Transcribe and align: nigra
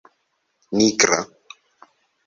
nigra 0.75 1.19